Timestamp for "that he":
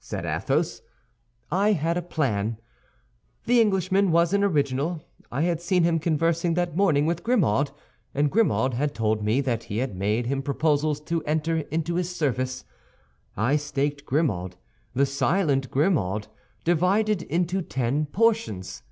9.42-9.78